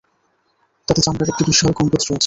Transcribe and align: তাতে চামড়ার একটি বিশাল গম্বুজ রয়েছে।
তাতে 0.87 1.01
চামড়ার 1.01 1.31
একটি 1.31 1.43
বিশাল 1.49 1.71
গম্বুজ 1.77 2.01
রয়েছে। 2.01 2.13